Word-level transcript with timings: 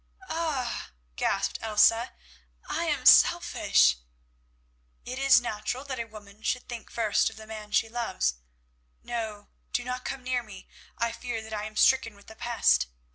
"Ah!" 0.29 0.89
gasped 1.15 1.59
Elsa, 1.61 2.11
"I 2.67 2.85
am 2.85 3.05
selfish." 3.05 3.97
"It 5.05 5.19
is 5.19 5.39
natural 5.39 5.83
that 5.83 5.99
a 5.99 6.05
woman 6.05 6.41
should 6.41 6.67
think 6.67 6.89
first 6.89 7.29
of 7.29 7.35
the 7.35 7.45
man 7.45 7.69
she 7.71 7.87
loves. 7.87 8.33
No, 9.03 9.49
do 9.73 9.83
not 9.83 10.03
come 10.03 10.23
near 10.23 10.41
me; 10.41 10.67
I 10.97 11.11
fear 11.11 11.39
that 11.43 11.53
I 11.53 11.65
am 11.65 11.75
stricken 11.75 12.15
with 12.15 12.25
the 12.25 12.35
pest." 12.35 12.87